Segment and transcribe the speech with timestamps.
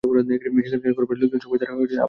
[0.03, 1.99] সেখানকার ঘরবাড়ি-লোকজন সবই তার আপন আদর্শে গড়া।